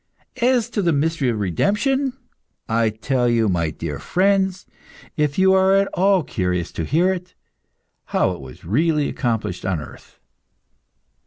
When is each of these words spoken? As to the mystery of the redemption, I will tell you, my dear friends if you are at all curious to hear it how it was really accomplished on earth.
As 0.41 0.67
to 0.71 0.81
the 0.81 0.91
mystery 0.91 1.29
of 1.29 1.35
the 1.35 1.41
redemption, 1.41 2.13
I 2.67 2.85
will 2.85 2.97
tell 2.97 3.29
you, 3.29 3.47
my 3.47 3.69
dear 3.69 3.99
friends 3.99 4.65
if 5.15 5.37
you 5.37 5.53
are 5.53 5.75
at 5.75 5.87
all 5.89 6.23
curious 6.23 6.71
to 6.71 6.85
hear 6.85 7.13
it 7.13 7.35
how 8.05 8.31
it 8.31 8.41
was 8.41 8.65
really 8.65 9.07
accomplished 9.09 9.63
on 9.63 9.79
earth. 9.79 10.19